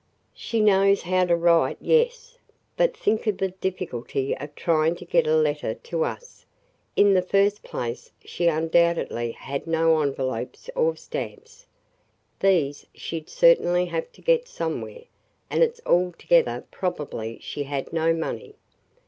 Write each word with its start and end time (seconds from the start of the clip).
"She 0.33 0.61
knows 0.61 1.03
how 1.03 1.25
to 1.25 1.35
write, 1.35 1.77
yes. 1.79 2.39
But 2.75 2.97
think 2.97 3.27
of 3.27 3.37
the 3.37 3.49
difficulty 3.49 4.35
of 4.35 4.55
trying 4.55 4.95
to 4.95 5.05
get 5.05 5.27
a 5.27 5.35
letter 5.35 5.75
to 5.75 6.03
us. 6.03 6.43
In 6.95 7.13
the 7.13 7.21
first 7.21 7.61
place 7.61 8.11
she 8.25 8.47
undoubtedly 8.47 9.29
had 9.33 9.67
no 9.67 10.01
envelopes 10.01 10.71
or 10.73 10.95
stamps. 10.95 11.67
These 12.39 12.87
she 12.95 13.19
'd 13.19 13.29
certainly 13.29 13.85
have 13.85 14.11
to 14.13 14.21
get 14.21 14.47
somewhere, 14.47 15.03
and 15.51 15.61
it 15.61 15.77
's 15.77 15.81
altogether 15.85 16.63
probable 16.71 17.35
she 17.39 17.61
had 17.65 17.93
no 17.93 18.11
money. 18.11 18.55